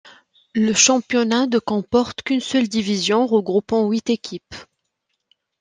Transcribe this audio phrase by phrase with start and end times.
[0.55, 4.55] Le championnat de comporte qu'une seule division regroupant huit équipes.